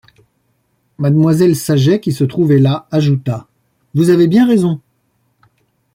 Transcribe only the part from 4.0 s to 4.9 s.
avez bien raison.